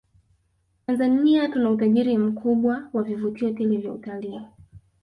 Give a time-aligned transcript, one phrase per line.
[0.87, 4.41] Tanzania tuna utajiri mkubwa wa vivutio tele vya utalii